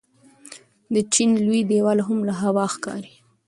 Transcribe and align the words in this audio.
د 0.93 0.95
چین 1.13 1.29
لوی 1.45 1.61
دیوال 1.71 1.99
هم 2.07 2.19
له 2.27 2.33
هوا 2.41 2.65
ښکاري. 2.73 3.13